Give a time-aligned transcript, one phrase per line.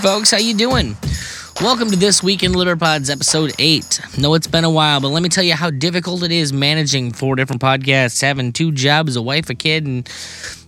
[0.00, 0.96] Folks, how you doing?
[1.60, 4.00] Welcome to this week in Liberpods episode 8.
[4.16, 7.12] No, it's been a while, but let me tell you how difficult it is managing
[7.12, 10.08] four different podcasts, having two jobs, a wife, a kid, and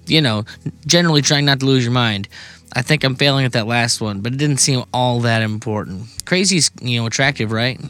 [0.06, 0.44] you know,
[0.84, 2.28] generally trying not to lose your mind.
[2.74, 6.08] I think I'm failing at that last one, but it didn't seem all that important.
[6.24, 7.80] Crazy's, you know, attractive, right?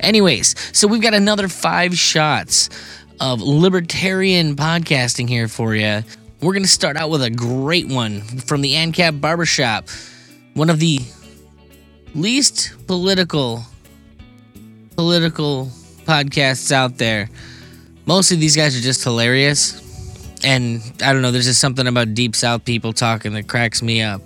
[0.00, 2.68] Anyways, so we've got another five shots
[3.18, 6.02] of libertarian podcasting here for you.
[6.40, 9.88] We're going to start out with a great one from the ANCAP Barbershop,
[10.58, 11.00] one of the
[12.16, 13.62] least political
[14.96, 15.66] political
[16.04, 17.30] podcasts out there.
[18.06, 19.84] Most of these guys are just hilarious.
[20.42, 24.02] And I don't know, there's just something about deep south people talking that cracks me
[24.02, 24.22] up.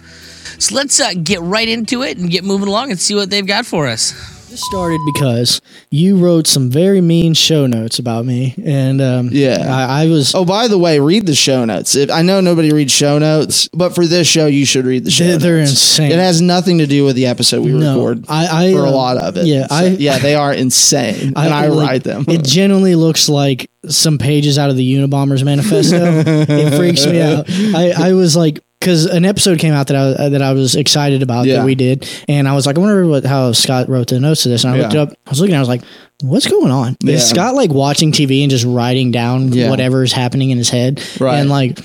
[0.59, 3.47] So let's uh, get right into it and get moving along and see what they've
[3.47, 4.32] got for us.
[4.53, 9.65] This started because you wrote some very mean show notes about me, and um, Yeah.
[9.67, 10.35] I, I was.
[10.35, 11.95] Oh, by the way, read the show notes.
[11.95, 15.11] If, I know nobody reads show notes, but for this show, you should read the
[15.11, 15.71] show They're- they're notes.
[15.71, 16.13] insane.
[16.13, 18.89] It has nothing to do with the episode we No, record I- I, for a
[18.91, 19.47] uh, lot of it.
[19.47, 22.27] yeah, So, I- yeah, they are insane, and I, like, write them.
[22.29, 25.97] It genuinely looks like some pages out of the Unabomber's manifesto.
[26.27, 27.47] it freaks me out.
[27.49, 30.75] I, I was like, because an episode came out that I uh, that I was
[30.75, 31.57] excited about Yeah.
[31.59, 34.43] that we did, and I was like, I wonder what how Scott wrote the notes
[34.43, 35.11] to this, and I looked it up.
[35.27, 35.83] I was looking, I was like,
[36.23, 36.97] what's going on?
[37.03, 37.15] Yeah.
[37.15, 39.71] Is Scott like watching TV and just writing down Yeah.
[39.71, 41.03] whatever is happening in his head?
[41.21, 41.39] Right.
[41.39, 41.77] And like,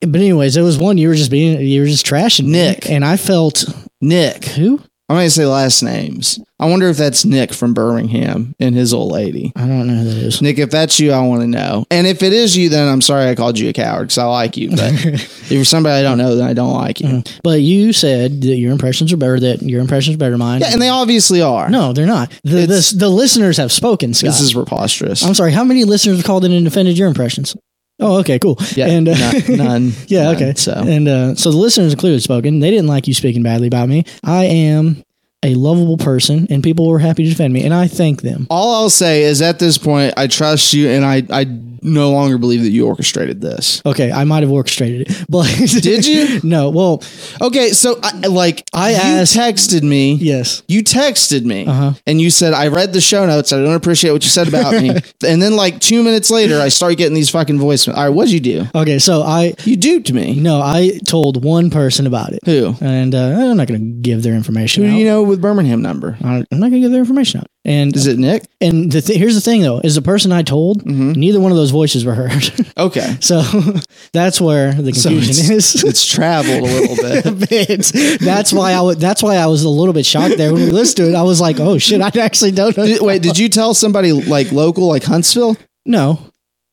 [0.00, 2.90] but anyways, it was one you were just being you were just trashing Nick.
[2.90, 3.64] and I felt
[4.00, 4.44] Nick.
[4.46, 4.80] who
[5.12, 6.40] I'm to say last names.
[6.58, 9.52] I wonder if that's Nick from Birmingham and his old lady.
[9.54, 10.40] I don't know who that is.
[10.40, 11.84] Nick, if that's you, I want to know.
[11.90, 14.24] And if it is you, then I'm sorry I called you a coward because I
[14.24, 14.70] like you.
[14.70, 17.08] But if you're somebody I don't know, then I don't like you.
[17.08, 17.40] Uh-huh.
[17.42, 19.38] But you said that your impressions are better.
[19.38, 20.60] That your impressions are better than mine.
[20.62, 21.68] Yeah, and they obviously are.
[21.68, 22.30] no, they're not.
[22.44, 24.14] The, the the listeners have spoken.
[24.14, 24.28] Scott.
[24.28, 25.22] this is preposterous.
[25.22, 25.52] I'm sorry.
[25.52, 27.54] How many listeners have called in and defended your impressions?
[28.02, 28.58] Oh, okay, cool.
[28.74, 29.92] yeah, and uh, none, none.
[30.08, 30.54] yeah, none, okay.
[30.56, 32.60] So and uh, so the listeners are clearly spoken.
[32.60, 34.04] They didn't like you speaking badly about me.
[34.24, 35.02] I am
[35.44, 38.46] a lovable person, and people were happy to defend me, and I thank them.
[38.50, 41.46] all I'll say is at this point, I trust you, and I I
[41.82, 43.82] no longer believe that you orchestrated this.
[43.84, 45.46] Okay, I might have orchestrated it, but
[45.82, 46.40] Did you?
[46.48, 46.70] no.
[46.70, 47.02] Well,
[47.40, 50.14] Okay, so I, like I you asked- texted me.
[50.14, 50.62] yes.
[50.68, 51.92] You texted me Uh-huh.
[52.06, 53.52] and you said, I read the show notes.
[53.52, 54.90] I don't appreciate what you said about me.
[55.26, 57.96] and then, like, two minutes later, I start getting these fucking voicemails.
[57.96, 58.66] All right, what'd you do?
[58.74, 60.34] Okay, so I You duped me.
[60.36, 62.74] no, I told one person about it, Who?
[62.80, 63.18] and uh,
[63.50, 64.98] I'm not going to give their information Who do out.
[64.98, 66.16] you know with Birmingham number?
[66.22, 67.46] I- I'm not going to give their information out.
[67.64, 68.44] And Is it Nick?
[68.60, 71.12] and the th- here's the thing though, is the person I told, Mm-hmm.
[71.12, 72.50] neither one of those voices were heard.
[72.76, 73.16] Okay.
[73.20, 73.42] so
[74.12, 75.84] that's where the So confusion it's, is.
[75.84, 78.18] it's traveled a little bit.
[78.20, 80.70] That's why I w- that's why I was a little bit shocked there when we
[80.70, 81.14] listened to it.
[81.14, 84.10] I was like, "Oh shit, I actually don't know." Did- wait, did you tell somebody
[84.12, 85.56] like local, like Huntsville?
[85.86, 86.18] No,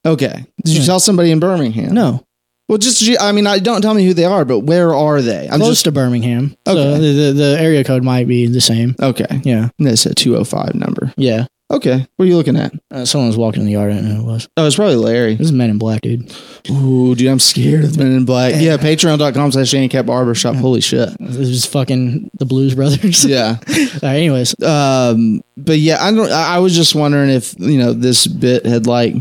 [0.05, 0.45] Okay.
[0.63, 0.85] Did you Yeah.
[0.85, 1.93] tell somebody in Birmingham?
[1.93, 2.23] no,
[2.69, 5.49] Well, just I mean, I don't tell me who they are, but where are they?
[5.49, 6.55] I'm close just to Birmingham.
[6.67, 8.95] So the, the the area code might be the same.
[9.01, 9.41] okay.
[9.43, 11.11] Yeah, That's a two hundred five number.
[11.17, 11.47] yeah.
[11.71, 12.73] Okay, what are you looking at?
[12.89, 13.91] Uh, someone was walking in the yard.
[13.91, 14.49] I don't know who it was.
[14.57, 15.35] Oh, it's probably Larry.
[15.35, 16.33] This is Men in Black, dude.
[16.71, 18.55] Ooh, dude, I'm scared of Men in Black.
[18.57, 20.55] Yeah, patreon.com slash Handicap Barbershop.
[20.55, 21.09] Holy shit.
[21.19, 23.23] This is fucking the Blues Brothers.
[23.23, 23.57] Yeah.
[23.69, 26.31] All right, anyways, Um, but yeah, I don't.
[26.31, 29.13] I was just wondering if you know this bit had like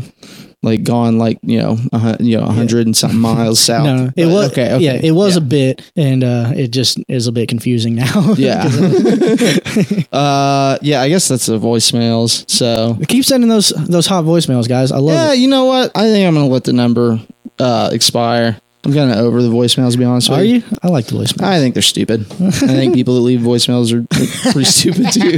[0.61, 3.85] like gone like you know a, hun- you know a hundred and something miles south.
[3.85, 4.73] no, no, it But, was okay.
[4.73, 5.41] Okay, Yeah, it was yeah.
[5.41, 8.33] a bit, and uh, it just is a bit confusing now.
[8.37, 8.63] Yeah.
[10.11, 11.01] uh, yeah.
[11.01, 12.49] I guess that's the voicemails.
[12.49, 14.91] So Keep sending those those hot voicemails, guys.
[14.91, 15.39] I love yeah, it.
[15.39, 15.91] you know what?
[15.95, 17.19] I think I'm gonna let the number
[17.59, 18.59] uh expire.
[18.85, 19.91] I'm kind of over the voicemails.
[19.91, 20.63] To be honest with Are you?
[20.81, 21.43] I like the voicemail.
[21.45, 22.21] I think they're stupid.
[22.41, 24.05] I think people that leave voicemails are
[24.53, 25.37] pretty stupid too.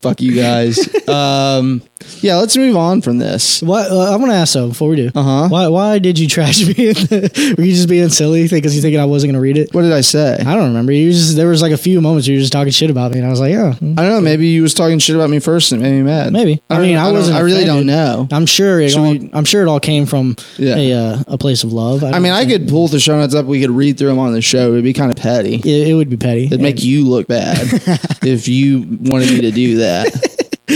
[0.00, 0.78] Fuck you guys.
[1.08, 1.82] Um,
[2.20, 3.62] yeah, let's move on from this.
[3.62, 5.48] What uh, I want to ask though before we do, Uh huh.
[5.48, 6.74] why why did you trash me?
[6.86, 9.74] Were you just being silly because you thinking I wasn't going to read it?
[9.74, 10.38] What did I say?
[10.40, 10.92] I don't remember.
[10.92, 13.12] You just there was like a few moments where you were just talking shit about
[13.12, 14.20] me, and I was like, yeah, mm, I don't know.
[14.20, 16.32] Maybe you was talking shit about me first and it made me mad.
[16.32, 16.62] maybe.
[16.70, 17.36] I, don't- mean, I, don't- wasn't.
[17.36, 17.86] I really offended.
[17.86, 18.28] don't know.
[18.30, 18.90] I'm sure it.
[18.90, 20.76] Should All, we- I'm sure it all came from Yeah.
[20.76, 22.04] a uh, a place of love.
[22.04, 23.46] I mean, I could pull the show notes up.
[23.46, 24.72] We could read through them on the show.
[24.72, 25.56] It'd be kind of petty.
[25.56, 26.44] It, it would be petty.
[26.46, 27.58] It'd make you look bad
[28.22, 30.08] if you wanted me to do that.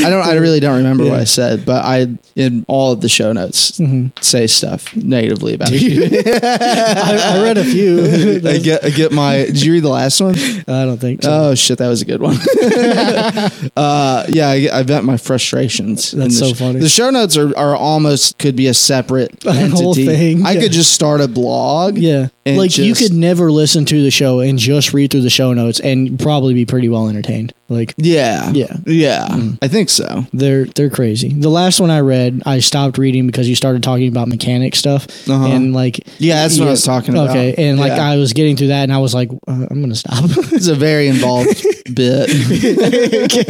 [0.04, 0.26] I don't.
[0.26, 3.81] I really don't remember what I said, but I in all of the show notes
[4.20, 6.04] say stuff negatively about you.
[6.14, 8.40] I, I read a few.
[8.44, 8.84] I get.
[8.84, 9.37] I get my.
[9.38, 10.34] Did you read the last one?
[10.37, 11.31] I don't think so.
[11.50, 12.37] Oh shit, that was a good one.
[13.76, 16.12] uh, yeah, I, I vent my frustrations.
[16.12, 16.81] in That's the so sh- funny.
[16.81, 20.06] The show notes are, are almost could be a separate A whole entity.
[20.06, 20.60] thing, I yeah.
[20.62, 22.28] could just start a blog yeah.
[22.44, 25.53] And like you could never listen to the show and just read through the show
[25.53, 27.53] notes and probably be pretty well entertained.
[27.69, 28.50] Like Yeah.
[28.53, 28.77] Yeah.
[28.87, 29.29] Yeah.
[29.62, 30.27] I think so.
[30.33, 31.29] they're they're crazy.
[31.33, 35.06] The last one I read, I stopped reading because you started talking about mechanic stuff
[35.29, 35.47] Uh-huh.
[35.47, 37.31] and like Yeah, that's what I was talking about.
[37.31, 38.11] Okay, and like Yeah.
[38.11, 40.25] I was getting through that, and I was like, uh, I'm gonna stop.
[40.53, 41.49] It's a very involved
[41.95, 42.29] bit.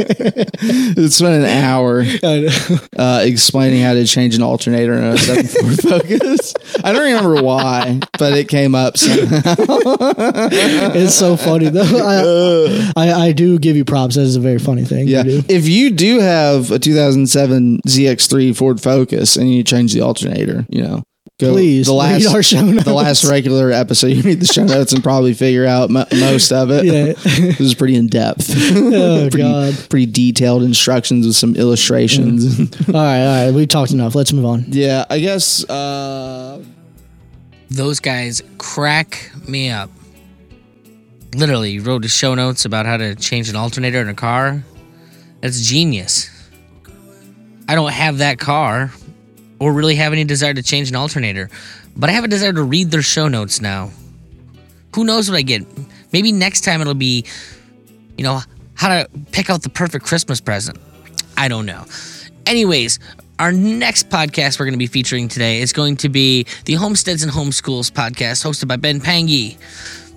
[0.96, 2.04] it's been an hour
[2.96, 6.54] uh, explaining how to change an alternator in a 7 Ford Focus.
[6.84, 8.81] I don't remember why, but it came up
[10.94, 12.92] it's so funny though.
[12.96, 14.14] I, I I do give you props.
[14.16, 15.08] That is a very funny thing.
[15.08, 15.24] Yeah.
[15.24, 15.42] You.
[15.48, 20.82] If you do have a 2007 ZX3 Ford Focus and you change the alternator, you
[20.82, 21.02] know,
[21.40, 22.84] go Please the last read our show notes.
[22.84, 26.52] the last regular episode, you read the show notes and probably figure out mo- most
[26.52, 26.84] of it.
[26.84, 27.12] Yeah.
[27.52, 28.50] This is pretty in depth.
[28.74, 29.74] Oh pretty, God.
[29.90, 32.58] pretty detailed instructions with some illustrations.
[32.88, 33.50] All right, all right.
[33.54, 34.14] We've talked enough.
[34.14, 34.64] Let's move on.
[34.68, 35.68] yeah, I guess.
[35.68, 36.62] Uh,
[37.72, 39.88] Those guys crack me up.
[41.34, 44.62] Literally wrote the show notes about how to change an alternator in a car.
[45.40, 46.28] That's genius.
[47.66, 48.92] I don't have that car
[49.58, 51.48] or really have any desire to change an alternator,
[51.96, 53.90] but I have a desire to read their show notes now.
[54.94, 55.64] Who knows what I get?
[56.12, 57.24] Maybe next time it'll be,
[58.18, 58.42] you know,
[58.74, 60.78] how to pick out the perfect Christmas present.
[61.38, 61.86] I don't know.
[62.44, 62.98] Anyways,
[63.38, 67.22] our next podcast we're going to be featuring today is going to be the Homesteads
[67.22, 69.56] and Homeschools podcast hosted by Ben Pangy,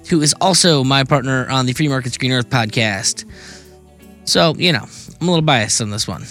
[0.10, 3.26] who is also my partner on the Free Markets Green Earth podcast.
[4.26, 4.86] So, you know,
[5.22, 6.26] I'm a little biased on this one.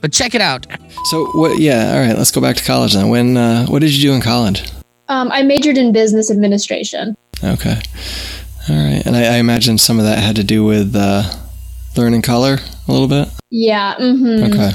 [0.00, 0.66] But check it out.
[1.06, 1.58] So what?
[1.58, 1.92] Yeah.
[1.94, 2.16] All right.
[2.16, 3.08] Let's go back to college then.
[3.08, 3.36] When?
[3.36, 4.70] Uh, what did you do in college?
[5.08, 7.16] Um, I majored in business administration.
[7.44, 7.80] Okay.
[8.68, 9.02] All right.
[9.04, 11.22] And I, I imagine some of that had to do with uh,
[11.96, 12.58] learning color
[12.88, 13.28] a little bit.
[13.50, 13.94] Yeah.
[13.96, 14.70] hmm Okay.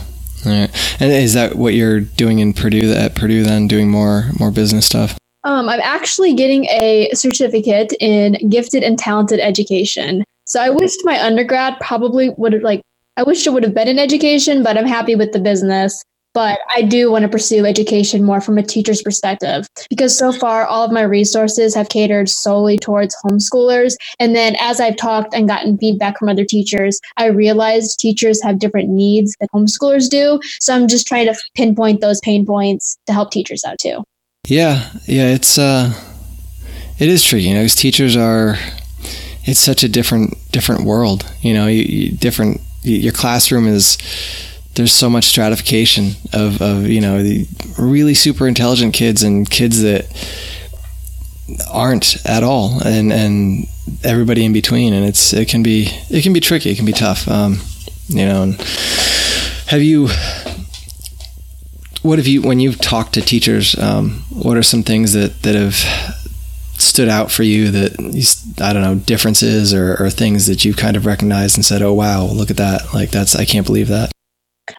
[0.45, 0.69] Right.
[0.99, 2.93] And is that what you're doing in Purdue?
[2.93, 5.17] At Purdue, then doing more more business stuff.
[5.43, 10.23] Um, I'm actually getting a certificate in gifted and talented education.
[10.45, 12.81] So I wished my undergrad probably would have like
[13.17, 16.03] I wish it would have been in education, but I'm happy with the business.
[16.35, 20.65] But I do want to pursue education more from a teacher's perspective because so far
[20.65, 23.95] all of my resources have catered solely towards homeschoolers.
[24.19, 28.59] And then as I've talked and gotten feedback from other teachers, I realized teachers have
[28.59, 30.41] different needs that homeschoolers do.
[30.59, 34.03] So I'm just trying to pinpoint those pain points to help teachers out too.
[34.45, 34.89] Yeah.
[35.05, 35.29] Yeah.
[35.29, 35.93] It's uh,
[36.99, 37.45] it is tricky.
[37.45, 38.57] You know, because teachers are.
[39.47, 41.31] It's such a different different world.
[41.41, 42.59] You know, you, you different.
[42.81, 43.97] Your classroom is
[44.75, 49.81] there's so much stratification of, of you know the really super intelligent kids and kids
[49.81, 50.05] that
[51.71, 53.67] aren't at all and and
[54.03, 54.93] everybody in between.
[54.93, 56.71] And it's it can be it can be tricky.
[56.71, 57.27] It can be tough.
[57.27, 57.59] Um,
[58.07, 58.55] you know and
[59.67, 60.09] have you
[62.01, 65.55] what have you when you've talked to teachers um, what are some things that that
[65.55, 65.75] have
[66.77, 68.23] stood out for you that you,
[68.63, 71.93] I don't know differences or, or things that you've kind of recognized and said oh
[71.93, 72.93] wow look at that.
[72.93, 74.11] Like that's I can't believe that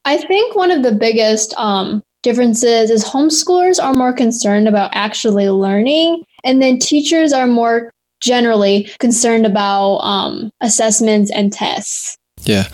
[0.05, 5.49] I think one of the biggest um, differences is homeschoolers are more concerned about actually
[5.49, 12.17] learning, and then teachers are more generally concerned about um, assessments and tests.
[12.45, 12.65] yeah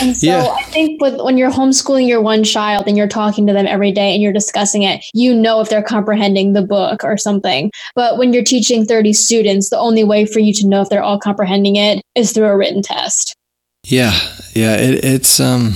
[0.00, 0.44] And so Yeah.
[0.44, 3.92] I think with when you're homeschooling your one child and you're talking to them every
[3.92, 7.70] day and you're discussing it, you know if they're comprehending the book or something.
[7.94, 11.02] But when you're teaching 30 students, the only way for you to know if they're
[11.02, 13.34] all comprehending it is through a written test.
[13.84, 14.12] Yeah,
[14.54, 15.74] yeah, it, it's um,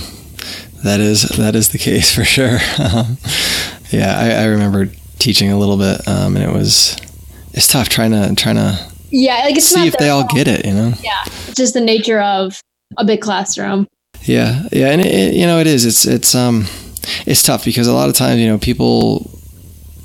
[0.83, 2.59] that is that is the case for sure.
[2.79, 3.17] Um,
[3.89, 4.87] yeah, I, I remember
[5.19, 6.95] teaching a little bit, um, and it was
[7.53, 8.77] it's tough trying to trying to
[9.09, 10.31] Yeah, like it's see not if they all fault.
[10.33, 10.93] get it, you know.
[11.01, 12.59] Yeah, it's just the nature of
[12.97, 13.87] a big classroom.
[14.23, 15.85] Yeah, yeah, and it, it, you know it is.
[15.85, 16.65] It's it's um,
[17.25, 19.29] it's tough because a lot of times you know people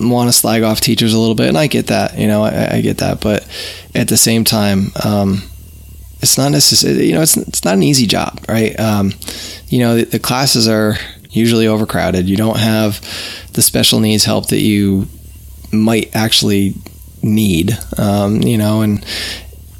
[0.01, 2.19] want to slag off teachers a little bit, and I get that.
[2.19, 3.47] You know, I, I get that, but
[3.95, 5.43] at the same time, um,
[6.23, 7.09] it's not necessarily.
[7.09, 8.79] You know, it's it's not an easy job, right?
[8.79, 9.13] Um,
[9.69, 10.95] you know, the, the classes are
[11.31, 12.29] usually overcrowded.
[12.29, 13.01] You don't have
[13.53, 15.07] the special needs help that you
[15.73, 16.75] might actually
[17.23, 17.77] need.
[17.99, 19.05] Um, you know, and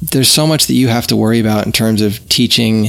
[0.01, 2.89] there's so much that you have to worry about in terms of teaching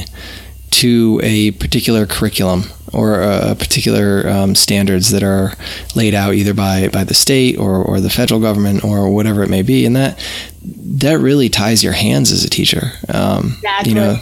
[0.71, 5.53] to a particular curriculum or a particular um, standards that are
[5.95, 9.49] laid out either by, by the state or, or the federal government or whatever it
[9.49, 10.23] may be, and that
[10.61, 12.91] that really ties your hands as a teacher.
[13.13, 13.57] Um,
[13.87, 14.15] You know,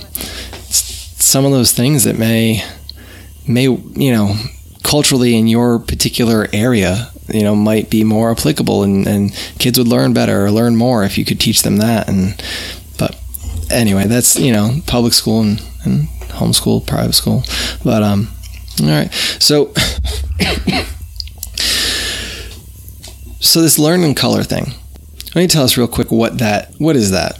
[0.69, 2.63] some of those things that may
[3.47, 4.35] may you know
[4.83, 9.87] culturally in your particular area you know might be more applicable and, and kids would
[9.87, 12.07] learn better or learn more if you could teach them that.
[12.09, 12.41] And
[12.97, 13.19] but
[13.69, 16.07] anyway that's you know public school and, and
[16.39, 17.43] homeschool private school.
[17.83, 18.29] But um
[18.89, 19.71] all right so
[23.39, 24.73] so this learn and color thing
[25.35, 27.39] Let don't tell us real quick what that what is that?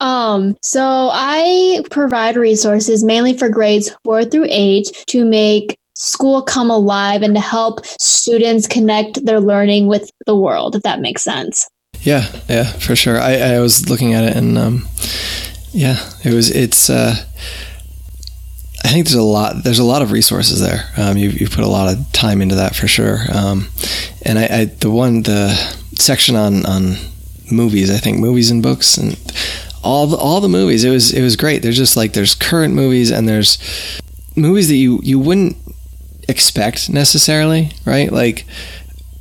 [0.00, 6.70] Um, so I provide resources mainly for grades four through eight to make school come
[6.70, 11.68] alive and to help students connect their learning with the world, if that makes sense.
[12.00, 13.20] Yeah, yeah, for sure.
[13.20, 14.88] I, I was looking at it and um,
[15.72, 17.14] yeah, it was it's uh,
[18.84, 20.88] I think there's a lot there's a lot of resources there.
[20.96, 23.20] Um, you you put a lot of time into that for sure.
[23.32, 23.68] Um,
[24.22, 25.54] and I, I the one the
[25.98, 26.96] section on on
[27.50, 29.18] movies, I think movies and books and
[29.82, 30.84] all the, all the movies.
[30.84, 31.62] It was it was great.
[31.62, 33.58] There's just like there's current movies and there's
[34.36, 35.56] movies that you you wouldn't
[36.28, 38.10] expect necessarily, right?
[38.10, 38.46] Like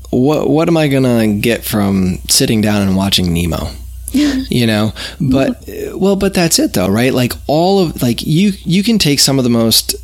[0.10, 3.72] what what am I gonna get from sitting down and watching Nemo?
[4.50, 4.94] you know?
[5.20, 5.64] But
[5.94, 7.14] well but that's it though right?
[7.14, 9.96] Like all of like you you can take some of the most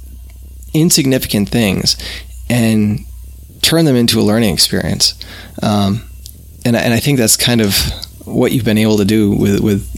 [0.73, 1.97] insignificant things
[2.49, 2.99] and
[3.61, 5.15] turn them into a learning experience.
[5.63, 6.03] Um,
[6.65, 7.75] and, and I think that's kind of
[8.25, 9.89] what you've been able to do with with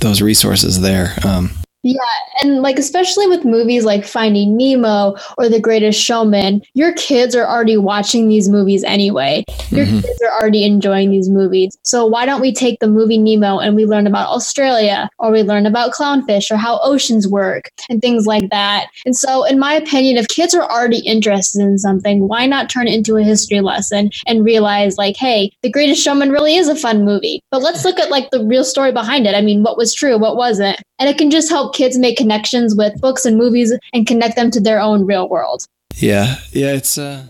[0.00, 1.14] those resources there.
[1.24, 1.50] Um,
[1.86, 2.00] Yeah,
[2.42, 7.46] and like especially with movies like Finding Nemo or The Greatest Showman, your kids are
[7.46, 9.44] already watching these movies anyway.
[9.70, 10.02] Your Mhm.
[10.02, 11.78] kids are already enjoying these movies.
[11.84, 15.44] So why don't we take the movie Nemo and we learn about Australia or we
[15.44, 18.88] learn about clownfish or how oceans work and things like that.
[19.04, 22.88] And so in my opinion, if kids are already interested in something, why not turn
[22.88, 26.74] it into a history lesson and realize like, hey, The Greatest Showman really is a
[26.74, 27.42] fun movie.
[27.52, 29.36] But let's look at like the real story behind it.
[29.36, 30.80] I mean, what was true, what wasn't?
[30.98, 34.50] And it can just help kids make connections with books and movies and connect them
[34.52, 35.66] to their own real world.
[35.96, 37.24] yeah yeah it's uh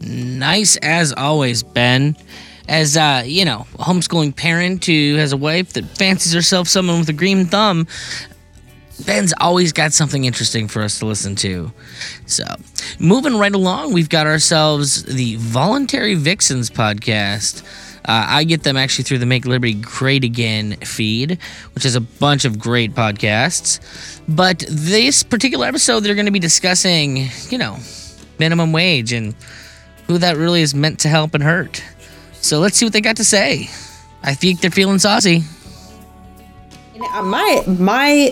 [0.00, 2.16] Nice as always, Ben.
[2.68, 7.00] As uh, you know, a homeschooling parent who has a wife that fancies herself someone
[7.00, 7.86] with a green thumb,
[9.06, 11.72] Ben's always got something interesting for us to listen to.
[12.26, 12.44] So,
[12.98, 17.62] moving right along, we've got ourselves the Voluntary Vixens podcast.
[18.08, 21.38] Uh, I get them actually through the Make Liberty Great Again feed,
[21.74, 23.80] which is a bunch of great podcasts.
[24.26, 27.76] But this particular episode, they're going to be discussing, you know,
[28.38, 29.34] minimum wage and
[30.06, 31.84] who that really is meant to help and hurt.
[32.40, 33.68] So let's see what they got to say.
[34.22, 35.42] I think they're feeling saucy.
[37.12, 38.30] Uh, my my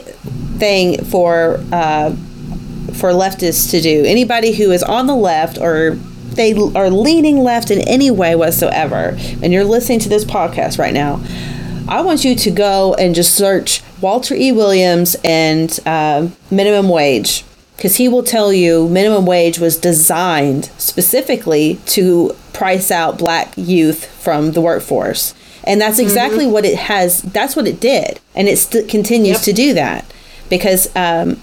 [0.56, 2.10] thing for uh,
[2.94, 5.98] for leftists to do anybody who is on the left or
[6.36, 9.16] they are leaning left in any way whatsoever.
[9.42, 11.20] And you're listening to this podcast right now.
[11.88, 14.52] I want you to go and just search walter e.
[14.52, 17.44] Williams and uh, minimum wage
[17.76, 24.06] because he will tell you minimum wage was designed specifically to price out black youth
[24.06, 25.34] from the workforce.
[25.64, 28.20] And that's exactly what it has that's what it did.
[28.34, 30.04] And it st- continues to do that.
[30.48, 31.42] Because um,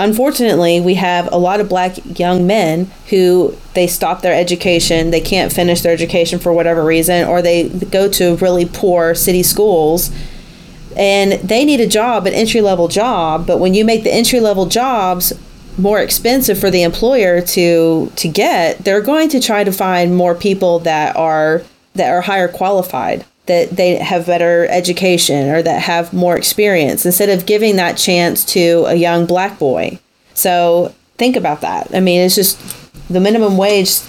[0.00, 5.20] unfortunately we have a lot of black young men who they stop their education they
[5.20, 10.10] can't finish their education for whatever reason or they go to really poor city schools.
[10.96, 14.40] And they need a job an entry level job but when you make the entry
[14.40, 15.32] level jobs
[15.78, 20.34] more expensive for the employer to to get they're going to try to find more
[20.34, 21.62] people that are
[21.94, 27.28] that are higher qualified that they have better education or that have more experience instead
[27.28, 29.98] of giving that chance to a young black boy.
[30.34, 31.94] So think about that.
[31.94, 32.58] I mean it's just
[33.08, 34.00] the minimum wage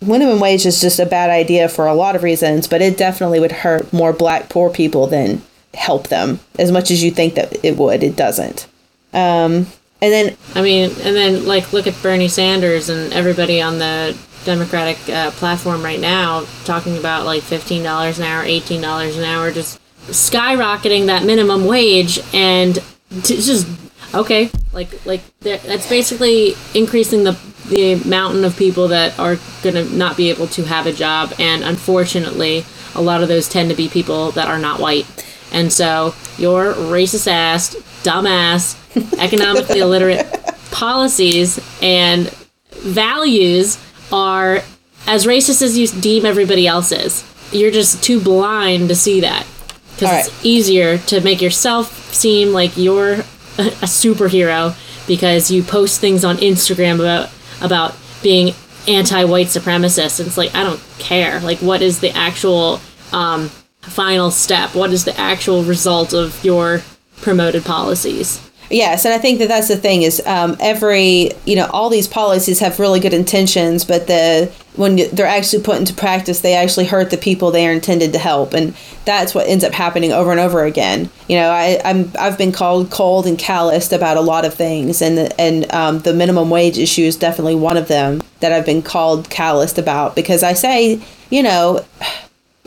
[0.00, 3.40] minimum wage is just a bad idea for a lot of reasons but it definitely
[3.40, 5.40] would hurt more black poor people than
[5.72, 8.66] help them as much as you think that it would it doesn't.
[9.12, 9.66] Um,
[10.02, 14.16] and then I mean, and then like look at Bernie Sanders and everybody on the
[14.44, 19.24] Democratic uh, platform right now talking about like fifteen dollars an hour, eighteen dollars an
[19.24, 22.74] hour, just skyrocketing that minimum wage, and
[23.22, 23.66] t- just
[24.14, 30.16] okay, like like that's basically increasing the the mountain of people that are gonna not
[30.16, 33.88] be able to have a job, and unfortunately, a lot of those tend to be
[33.88, 35.06] people that are not white.
[35.52, 38.76] And so your racist ass, dumbass,
[39.18, 40.26] economically illiterate
[40.70, 42.28] policies and
[42.72, 43.78] values
[44.12, 44.60] are
[45.06, 47.24] as racist as you deem everybody else is.
[47.52, 49.46] You're just too blind to see that.
[49.94, 55.62] Because All it's easier to make yourself seem like you're a, a superhero because you
[55.62, 57.30] post things on Instagram about
[57.60, 58.54] about being
[58.88, 60.18] anti-white supremacist.
[60.18, 61.40] And it's like I don't care.
[61.40, 62.80] Like, what is the actual
[63.12, 63.50] um,
[63.82, 64.74] final step?
[64.74, 66.82] What is the actual result of your
[67.20, 68.40] promoted policies?
[68.74, 72.08] Yes, and I think that that's the thing is um, every you know all these
[72.08, 76.86] policies have really good intentions, but the when they're actually put into practice, they actually
[76.86, 80.32] hurt the people they are intended to help, and that's what ends up happening over
[80.32, 81.08] and over again.
[81.28, 85.00] You know, I, I'm I've been called cold and calloused about a lot of things,
[85.00, 88.66] and the, and um, the minimum wage issue is definitely one of them that I've
[88.66, 91.00] been called calloused about because I say
[91.30, 91.84] you know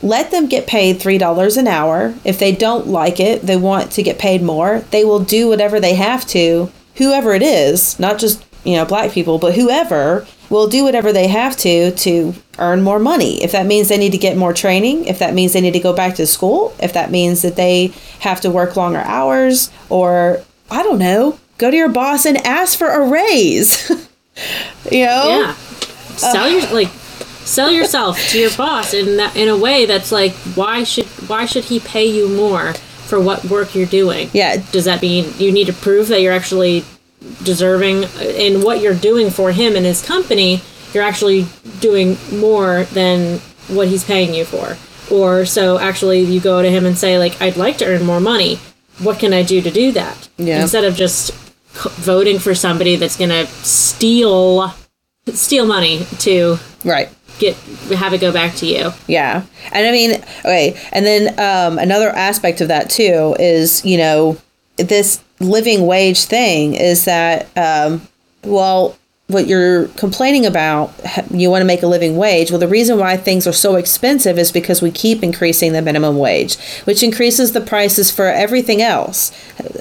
[0.01, 2.13] let them get paid $3 an hour.
[2.23, 5.79] If they don't like it, they want to get paid more, they will do whatever
[5.79, 10.67] they have to, whoever it is, not just, you know, black people, but whoever will
[10.67, 13.43] do whatever they have to to earn more money.
[13.43, 15.79] If that means they need to get more training, if that means they need to
[15.79, 17.87] go back to school, if that means that they
[18.19, 22.77] have to work longer hours or I don't know, go to your boss and ask
[22.77, 23.89] for a raise.
[24.91, 25.27] you know?
[25.27, 25.53] Yeah.
[26.15, 26.89] Sell your like
[27.47, 31.45] sell yourself to your boss in that in a way that's like why should why
[31.45, 34.29] should he pay you more for what work you're doing?
[34.33, 34.57] Yeah.
[34.71, 36.83] Does that mean you need to prove that you're actually
[37.43, 40.61] deserving uh, in what you're doing for him and his company?
[40.93, 41.47] You're actually
[41.79, 44.77] doing more than what he's paying you for.
[45.13, 48.19] Or so actually you go to him and say like I'd like to earn more
[48.19, 48.59] money.
[48.99, 50.27] What can I do to do that?
[50.37, 50.61] Yeah.
[50.61, 51.31] Instead of just
[51.99, 54.73] voting for somebody that's going to steal
[55.27, 57.09] steal money to Right.
[57.39, 57.55] Get
[57.95, 58.91] have it go back to you.
[59.07, 59.43] Yeah.
[59.71, 60.79] And I mean, okay.
[60.91, 64.37] And then um, another aspect of that too is, you know,
[64.77, 68.07] this living wage thing is that, um,
[68.43, 70.93] well, what you're complaining about,
[71.31, 72.49] you want to make a living wage.
[72.49, 76.17] Well, the reason why things are so expensive is because we keep increasing the minimum
[76.17, 79.31] wage, which increases the prices for everything else.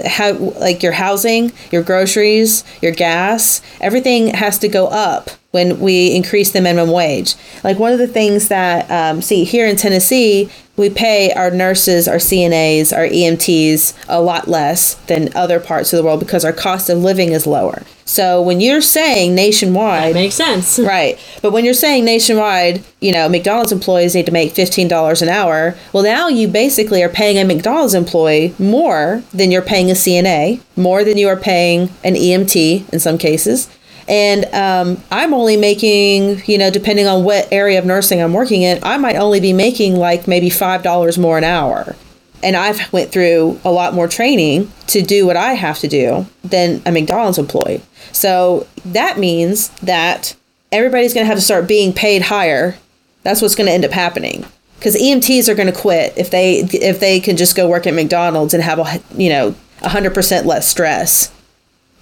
[0.05, 6.15] How, like your housing, your groceries, your gas, everything has to go up when we
[6.15, 7.35] increase the minimum wage.
[7.65, 12.07] Like one of the things that, um, see, here in Tennessee, we pay our nurses,
[12.07, 16.53] our CNAs, our EMTs a lot less than other parts of the world because our
[16.53, 17.85] cost of living is lower.
[18.05, 20.79] So when you're saying nationwide, Makes sense.
[20.97, 21.19] Right.
[21.41, 25.75] But when you're saying nationwide, you know, McDonald's employees need to make $15 an hour,
[25.95, 30.61] well, now you basically are paying a McDonald's employee more than you're paying a CNA,
[30.77, 33.71] more than you are paying an EMT in some cases.
[34.09, 38.63] And um, I'm only making, you know, depending on what area of nursing I'm working
[38.63, 41.97] in, I might only be making like maybe $5 more an hour
[42.43, 46.27] and I've went through a lot more training to do what I have to do
[46.45, 47.83] than a McDonald's employee.
[48.13, 50.37] So that means that
[50.71, 52.77] everybody's going to have to start being paid higher.
[53.23, 54.45] That's what's going to end up happening
[54.79, 57.95] because EMTs are going to quit if they if they can just go work at
[57.95, 61.33] McDonald's and have a you know 100% less stress.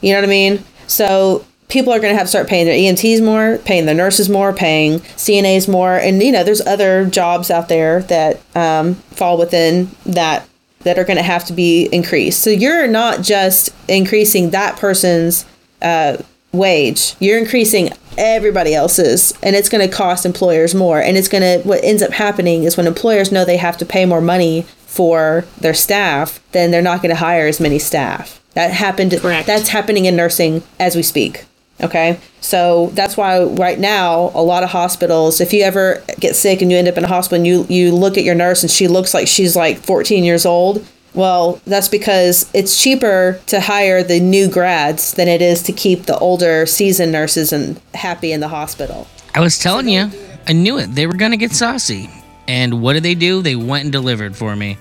[0.00, 0.64] You know what I mean?
[0.86, 4.30] So people are going to have to start paying their EMTs more, paying their nurses
[4.30, 9.36] more, paying CNAs more, and you know there's other jobs out there that um, fall
[9.36, 10.48] within that
[10.84, 12.40] that are going to have to be increased.
[12.42, 15.44] So you're not just increasing that person's
[15.82, 16.18] uh,
[16.52, 21.00] wage; you're increasing everybody else's, and it's going to cost employers more.
[21.00, 23.84] And it's going to what ends up happening is when employers know they have to
[23.84, 28.40] pay more money for their staff, then they're not going to hire as many staff.
[28.52, 29.12] That happened.
[29.20, 29.48] Correct.
[29.48, 31.46] That's happening in nursing as we speak.
[31.84, 32.18] Okay.
[32.40, 36.70] So that's why right now a lot of hospitals, if you ever get sick and
[36.70, 38.88] you end up in a hospital and you, you look at your nurse and she
[38.88, 44.18] looks like she's like 14 years old, well, that's because it's cheaper to hire the
[44.18, 48.48] new grads than it is to keep the older seasoned nurses and happy in the
[48.48, 49.06] hospital.
[49.34, 50.10] I was telling you,
[50.46, 50.94] I knew it.
[50.94, 52.10] They were gonna get saucy,
[52.48, 53.42] and what did they do?
[53.42, 54.76] They went and delivered for me.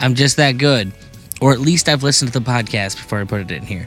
[0.00, 0.92] I'm just that good.
[1.40, 3.86] Or at least I've listened to the podcast before I put it in here.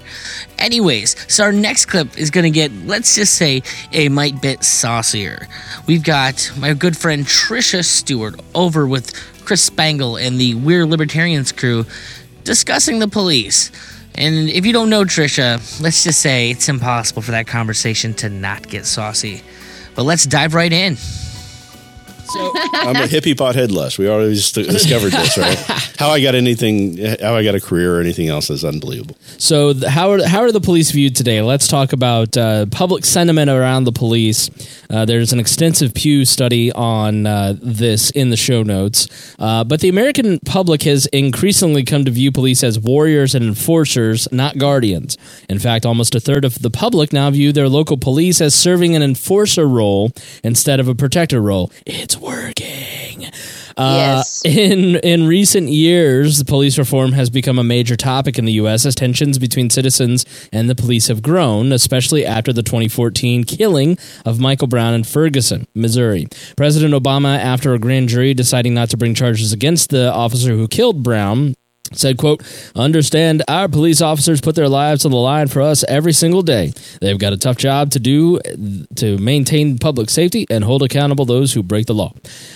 [0.57, 3.61] Anyways, so our next clip is going to get, let's just say,
[3.91, 5.47] a might bit saucier.
[5.85, 10.85] We've got my good friend Trisha Stewart over with Chris Spangle and the We Are
[10.85, 11.85] Libertarians crew
[12.43, 13.71] discussing the police.
[14.15, 18.29] And if you don't know Trisha, let's just say it's impossible for that conversation to
[18.29, 19.41] not get saucy.
[19.95, 20.95] But let's dive right in.
[22.73, 23.97] I'm a hippie pothead less.
[23.97, 25.57] We already discovered this, right?
[25.99, 29.15] How I got anything, how I got a career or anything else is unbelievable.
[29.37, 31.43] So, how are how are the police viewed today?
[31.43, 34.49] Let's talk about uh, public sentiment around the police.
[34.89, 39.07] Uh, there's an extensive Pew study on uh, this in the show notes.
[39.37, 44.27] Uh, but the American public has increasingly come to view police as warriors and enforcers,
[44.31, 45.19] not guardians.
[45.49, 48.95] In fact, almost a third of the public now view their local police as serving
[48.95, 50.11] an enforcer role
[50.43, 51.71] instead of a protector role.
[51.85, 53.25] It's working.
[53.77, 54.41] Uh, Yes.
[54.45, 58.85] In in recent years, police reform has become a major topic in the U.S.
[58.85, 64.39] as tensions between citizens and the police have grown, especially after the 2014 killing of
[64.39, 66.27] Michael Brown in Ferguson, Missouri.
[66.57, 70.67] President Obama, after a grand jury deciding not to bring charges against the officer who
[70.67, 71.55] killed Brown,
[71.93, 72.41] said quote
[72.75, 76.73] understand our police officers put their lives on the line for us every single day.
[77.01, 78.39] They've got a tough job to do
[78.95, 82.13] to maintain public safety and hold accountable those who break the law.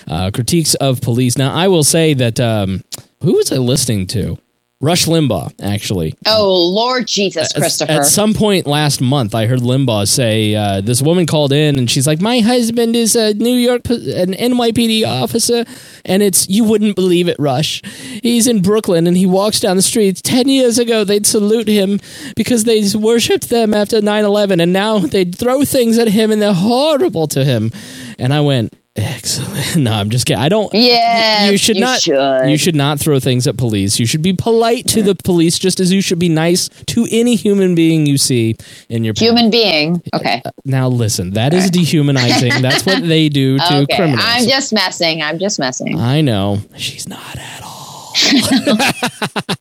[0.08, 1.38] Uh, critiques of police.
[1.38, 2.84] Now i will say that um,
[3.22, 4.38] who was i listening to
[4.86, 6.14] Rush Limbaugh, actually.
[6.28, 7.92] Oh Lord Jesus, Christopher.
[7.92, 11.90] At some point last month, I heard Limbaugh say uh, this woman called in and
[11.90, 15.66] she's like, "My husband is a New York, an NYPD officer,
[16.06, 17.82] and it's you wouldn't believe it, Rush.
[18.22, 20.22] He's in Brooklyn and he walks down the streets.
[20.22, 22.00] Ten years ago, they'd salute him
[22.36, 26.54] because they worshipped them after 9-11, and now they'd throw things at him and they're
[26.54, 27.72] horrible to him."
[28.20, 28.72] And I went.
[28.96, 29.56] Excellent.
[29.76, 30.42] No, I'm just kidding.
[30.42, 30.74] I don't.
[30.74, 32.00] Yeah, you should you not.
[32.00, 32.50] should.
[32.50, 34.00] You should not throw things at police.
[34.00, 37.36] You should be polite to the police, just as you should be nice to any
[37.36, 38.56] human being you see
[38.88, 39.14] in your.
[39.18, 40.02] Human being.
[40.14, 40.42] Uh, okay.
[40.46, 42.62] Uh, now listen, that is dehumanizing.
[42.62, 43.96] That's what they do to okay.
[43.98, 44.26] criminals.
[44.26, 45.22] I'm just messing.
[45.22, 46.00] I'm just messing.
[46.00, 47.75] I know she's not at all.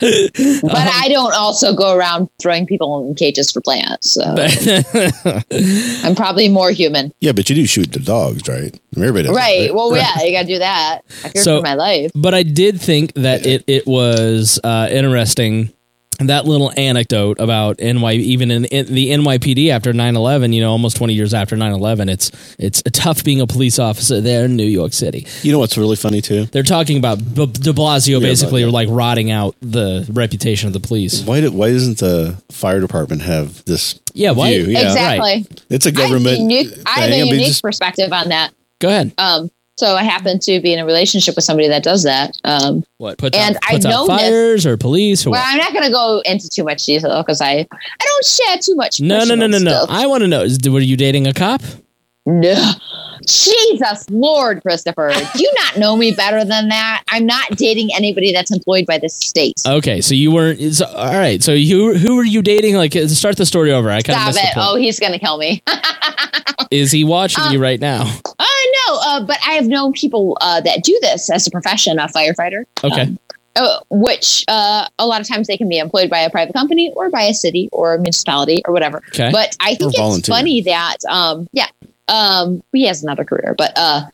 [0.01, 4.13] but I don't also go around throwing people in cages for plants.
[4.13, 4.23] So
[6.07, 7.13] I'm probably more human.
[7.21, 8.79] Yeah, but you do shoot the dogs, right?
[8.97, 9.37] Everybody does.
[9.37, 9.75] Right.
[9.75, 11.01] Well, yeah, you got to do that.
[11.25, 12.11] I fear So- for my life.
[12.15, 15.73] But I did think that it it was uh, interesting
[16.21, 20.97] that little anecdote about NY even in, in the NYPD after 9/11, you know, almost
[20.97, 24.93] 20 years after 9/11, it's it's tough being a police officer there in New York
[24.93, 25.27] City.
[25.43, 26.47] You know what's really funny too?
[26.47, 30.73] They're talking about B- De Blasio Yeah, basically but- like rotting out the reputation of
[30.73, 31.23] the police.
[31.25, 33.99] Why did, why doesn't the fire department have this?
[34.15, 34.67] Yeah, why- view?
[34.73, 35.47] Yeah, exactly.
[35.71, 36.39] It's a I have a government.
[36.41, 37.13] unique, I have thing.
[37.13, 38.53] a I mean, unique just- perspective on that.
[38.81, 39.13] Go ahead.
[39.19, 42.37] Um, so I happen to be in a relationship with somebody that does that.
[42.45, 45.49] Um, What puts and out, I puts out know this- or police or well, what?
[45.53, 48.75] I'm not going to go into too much detail because I I don't share too
[48.77, 49.01] much.
[49.01, 49.87] No, no, no, no, no.
[49.89, 51.63] I want to know: is, were you dating a cop?
[52.27, 52.73] No.
[53.27, 55.11] Jesus Lord, Christopher.
[55.35, 57.03] Do you not know me better than that?
[57.09, 59.55] I'm not dating anybody that's employed by the state.
[59.67, 60.61] Okay, so you weren't.
[60.75, 62.77] So, all right, so you who were you dating?
[62.77, 63.91] Like, uh, start the story over.
[63.91, 64.55] I kind of Stop missed it.
[64.55, 64.69] the point.
[64.73, 65.63] Oh, he's going to kill me.
[66.71, 68.05] Is he watching you right now?
[68.05, 68.45] No.
[69.05, 72.65] Uh, but I have known people uh, that do this as a profession, a firefighter.
[72.83, 73.15] Okay.
[73.57, 76.93] uh, which uh, a lot of times they can be employed by a private company
[76.97, 79.03] or by a city or a municipality or whatever.
[79.09, 79.31] Okay.
[79.31, 80.35] But I Or think it's volunteer.
[80.35, 81.69] funny that, um, yeah,
[82.09, 84.07] um, he has another career, but uh,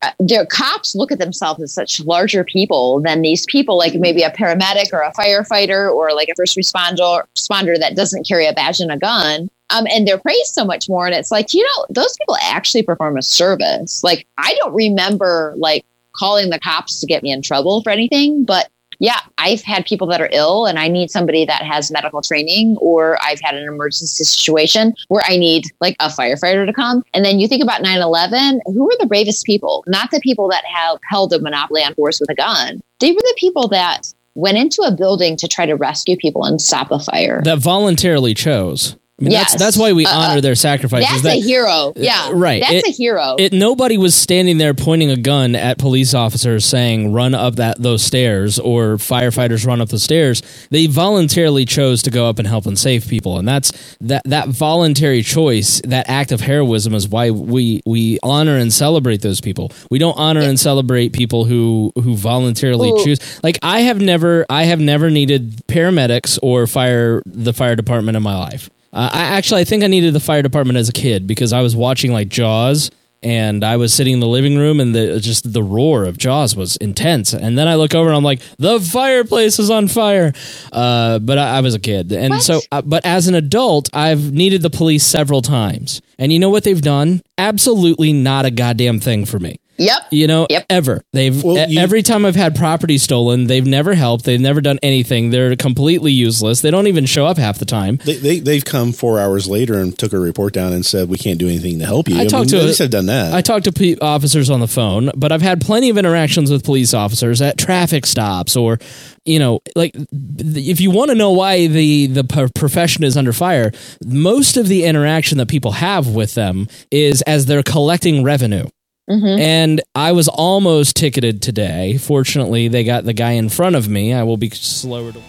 [0.00, 4.22] uh, their cops look at themselves as such larger people than these people, like maybe
[4.22, 8.52] a paramedic or a firefighter or like a first responder responder that doesn't carry a
[8.52, 9.48] badge and a gun.
[9.72, 11.06] Um, and they're praised so much more.
[11.06, 14.04] And it's like, you know, those people actually perform a service.
[14.04, 18.44] Like, I don't remember like calling the cops to get me in trouble for anything,
[18.44, 18.68] but
[19.02, 22.76] yeah, I've had people that are ill and I need somebody that has medical training,
[22.80, 27.02] or I've had an emergency situation where I need like a firefighter to come.
[27.12, 29.82] And then you think about 9 11, who were the bravest people?
[29.88, 32.80] Not the people that have held a monopoly on force with a gun.
[33.00, 36.62] They were the people that went into a building to try to rescue people and
[36.62, 37.42] stop a fire.
[37.44, 38.96] That voluntarily chose.
[39.22, 39.52] I mean, Yes.
[39.52, 41.08] that's that's why we Uh, honor their sacrifices.
[41.08, 41.92] That's that, a hero.
[41.94, 42.30] Yeah.
[42.32, 42.60] right.
[42.60, 43.36] That's It- a hero.
[43.38, 47.80] It nobody was standing there pointing a gun at police officers saying run up that
[47.80, 50.42] those stairs or firefighters run up the stairs.
[50.70, 54.48] They voluntarily chose to go up and help and save people, and that's that that
[54.48, 59.70] voluntary choice, that act of heroism, is why we we honor and celebrate those people.
[59.88, 63.04] We don't honor and celebrate people who who voluntarily Ooh.
[63.04, 63.20] choose.
[63.44, 68.22] Like I have never I have never needed paramedics or fire the fire department in
[68.24, 68.68] my life.
[68.92, 71.62] Uh, I actually I think I needed the fire department as a kid because I
[71.62, 72.90] was watching like Jaws
[73.22, 76.56] and I was sitting in the living room and the just the roar of Jaws
[76.56, 77.32] was intense.
[77.32, 80.32] And then I look over and I'm like, the fireplace is on fire.
[80.72, 84.32] Uh, but I, I was a kid, and so uh, but as an adult, I've
[84.32, 86.02] needed the police several times.
[86.18, 87.22] And you know what they've done?
[87.38, 89.58] Absolutely not a goddamn thing for me.
[89.78, 90.02] Yep.
[90.10, 90.66] You know, Yep.
[90.70, 91.02] ever.
[91.12, 94.24] They've Well, you- every time I've had property stolen, they've never helped.
[94.24, 95.30] They've never done anything.
[95.30, 96.60] They're completely useless.
[96.60, 97.98] They don't even show up half the time.
[98.04, 101.16] They, they they've come four hours later and took a report down and said we
[101.18, 102.18] can't do anything to help you.
[102.18, 103.32] I talked to at a- least have done that.
[103.34, 106.64] I talk to pe- officers on the phone, but I've had plenty of interactions with
[106.64, 108.78] police officers at traffic stops or,
[109.24, 109.94] you know, like
[110.38, 113.72] if you want to know why the the p- profession is under fire,
[114.04, 118.66] most of the interaction that people have with them is as they're collecting revenue.
[119.10, 119.40] Mm-hmm.
[119.40, 121.98] And I was almost ticketed today.
[121.98, 124.12] Fortunately, they got the guy in front of me.
[124.12, 125.20] I will be slower to.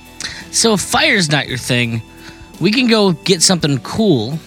[0.51, 2.01] So if fire's not your thing,
[2.61, 4.37] we can go get something cool.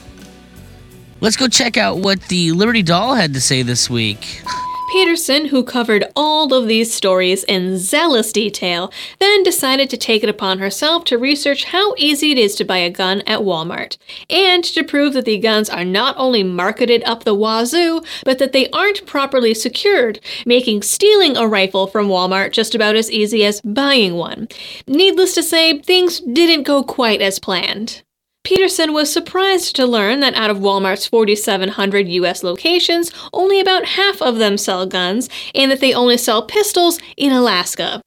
[1.21, 4.43] Let's go check out what the Liberty Doll had to say this week.
[4.89, 10.29] Peterson, who covered all of these stories in zealous detail, then decided to take it
[10.29, 13.99] upon herself to research how easy it is to buy a gun at Walmart,
[14.31, 18.53] and to prove that the guns are not only marketed up the wazoo, but that
[18.53, 23.61] they aren't properly secured, making stealing a rifle from Walmart just about as easy as
[23.63, 24.49] buying one.
[24.87, 28.03] Needless to say, things didn't go quite as planned.
[28.47, 32.45] Peterson was surprised to learn that out of Walmart's 4,700 U.S.
[32.45, 37.33] locations, only about half of them sell guns, and that they only sell pistols in
[37.33, 38.01] Alaska.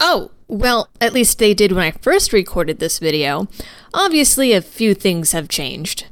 [0.00, 3.46] Oh, Well, at least they did when I first recorded this video.
[3.94, 6.06] Obviously, a few things have changed.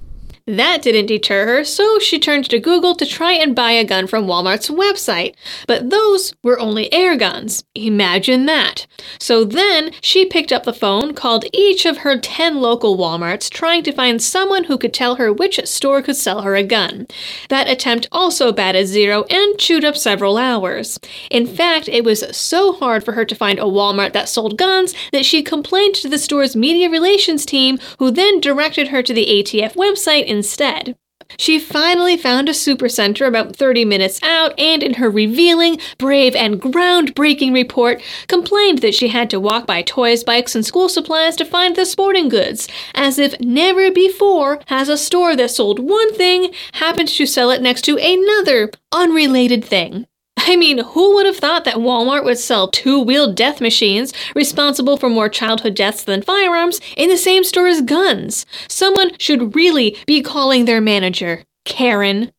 [0.46, 4.06] That didn't deter her, so she turned to Google to try and buy a gun
[4.06, 5.34] from Walmart's website.
[5.66, 7.64] But those were only air guns.
[7.74, 8.86] Imagine that.
[9.18, 13.82] So then she picked up the phone, called each of her 10 local Walmarts, trying
[13.84, 17.06] to find someone who could tell her which store could sell her a gun.
[17.48, 21.00] That attempt also batted zero and chewed up several hours.
[21.30, 24.94] In fact, it was so hard for her to find a Walmart that sold guns
[25.10, 29.24] that she complained to the store's media relations team, who then directed her to the
[29.24, 30.96] ATF website instead.
[31.38, 36.60] She finally found a supercenter about 30 minutes out and, in her revealing, brave, and
[36.60, 41.44] groundbreaking report, complained that she had to walk by toys, bikes, and school supplies to
[41.44, 46.52] find the sporting goods, as if never before has a store that sold one thing
[46.74, 50.06] happened to sell it next to another unrelated thing.
[50.36, 54.96] I mean, who would have thought that Walmart would sell two wheeled death machines responsible
[54.96, 58.44] for more childhood deaths than firearms in the same store as guns?
[58.68, 62.30] Someone should really be calling their manager Karen.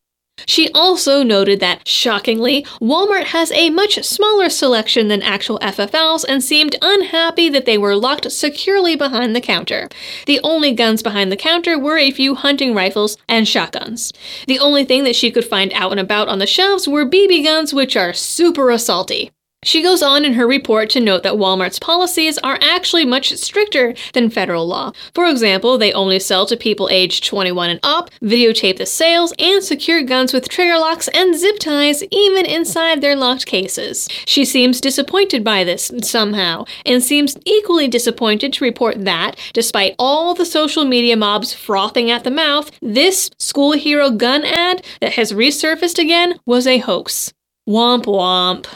[0.45, 6.43] She also noted that, shockingly, Walmart has a much smaller selection than actual FFLs and
[6.43, 9.89] seemed unhappy that they were locked securely behind the counter.
[10.25, 14.11] The only guns behind the counter were a few hunting rifles and shotguns.
[14.47, 17.43] The only thing that she could find out and about on the shelves were BB
[17.43, 19.31] guns, which are super assaulty.
[19.65, 23.95] She goes on in her report to note that Walmart's policies are actually much stricter
[24.13, 24.91] than federal law.
[25.15, 29.63] For example, they only sell to people aged 21 and up, videotape the sales, and
[29.63, 34.07] secure guns with trigger locks and zip ties even inside their locked cases.
[34.27, 40.35] She seems disappointed by this somehow, and seems equally disappointed to report that, despite all
[40.35, 45.33] the social media mobs frothing at the mouth, this school hero gun ad that has
[45.33, 47.33] resurfaced again was a hoax.
[47.67, 48.67] Womp womp.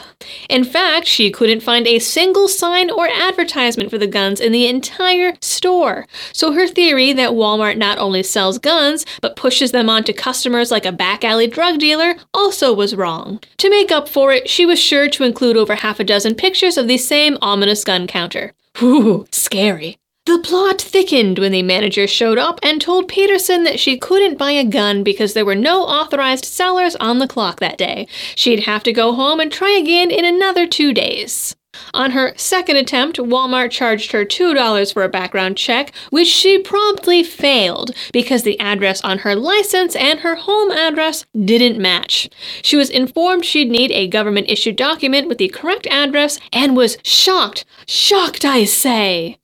[0.48, 4.66] In fact, she couldn't find a single sign or advertisement for the guns in the
[4.66, 6.08] entire store.
[6.32, 10.84] So her theory that Walmart not only sells guns, but pushes them onto customers like
[10.84, 13.38] a back alley drug dealer also was wrong.
[13.58, 16.76] To make up for it, she was sure to include over half a dozen pictures
[16.76, 18.54] of the same ominous gun counter.
[18.78, 19.99] Whew, scary.
[20.26, 24.52] The plot thickened when the manager showed up and told Peterson that she couldn't buy
[24.52, 28.06] a gun because there were no authorized sellers on the clock that day.
[28.34, 31.56] She'd have to go home and try again in another two days.
[31.94, 37.22] On her second attempt, Walmart charged her $2 for a background check, which she promptly
[37.22, 42.28] failed because the address on her license and her home address didn't match.
[42.62, 46.98] She was informed she'd need a government issued document with the correct address and was
[47.04, 47.64] shocked.
[47.86, 49.38] Shocked, I say.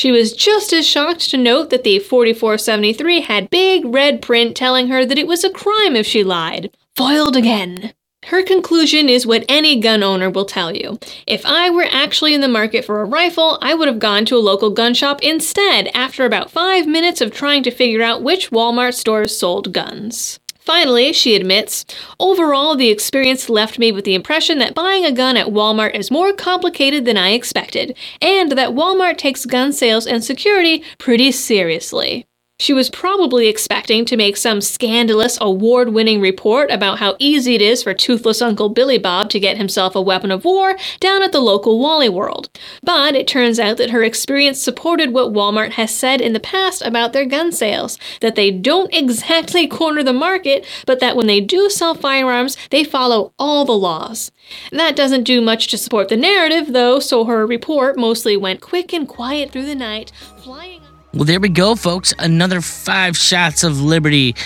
[0.00, 4.88] She was just as shocked to note that the 4473 had big red print telling
[4.88, 6.74] her that it was a crime if she lied.
[6.96, 7.92] Foiled again.
[8.24, 10.98] Her conclusion is what any gun owner will tell you.
[11.26, 14.36] If I were actually in the market for a rifle, I would have gone to
[14.36, 18.50] a local gun shop instead after about five minutes of trying to figure out which
[18.50, 20.39] Walmart stores sold guns.
[20.60, 21.84] Finally, she admits,
[22.20, 26.10] overall, the experience left me with the impression that buying a gun at Walmart is
[26.10, 32.26] more complicated than I expected, and that Walmart takes gun sales and security pretty seriously.
[32.60, 37.62] She was probably expecting to make some scandalous award winning report about how easy it
[37.62, 41.32] is for toothless Uncle Billy Bob to get himself a weapon of war down at
[41.32, 42.50] the local Wally World.
[42.82, 46.82] But it turns out that her experience supported what Walmart has said in the past
[46.82, 51.40] about their gun sales that they don't exactly corner the market, but that when they
[51.40, 54.30] do sell firearms, they follow all the laws.
[54.70, 58.92] That doesn't do much to support the narrative, though, so her report mostly went quick
[58.92, 60.79] and quiet through the night, flying.
[61.12, 62.14] Well, there we go, folks.
[62.20, 64.36] Another five shots of liberty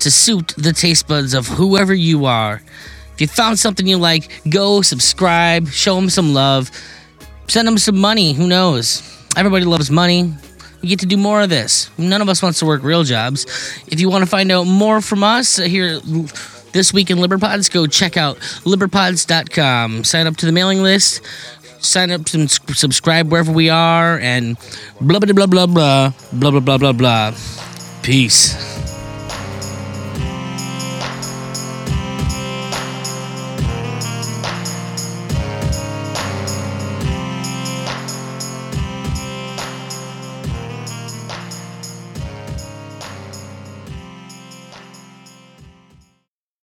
[0.00, 2.60] to suit the taste buds of whoever you are.
[3.14, 6.72] If you found something you like, go subscribe, show them some love,
[7.46, 8.32] send them some money.
[8.32, 9.02] Who knows?
[9.36, 10.34] Everybody loves money.
[10.82, 11.96] We get to do more of this.
[11.96, 13.44] None of us wants to work real jobs.
[13.86, 16.00] If you want to find out more from us here
[16.72, 20.02] this week in Liberpods, go check out liberpods.com.
[20.02, 21.20] Sign up to the mailing list
[21.80, 24.56] sign up and subscribe wherever we are and
[25.00, 27.34] blah blah blah blah blah blah blah blah blah blah.
[28.02, 28.79] Peace.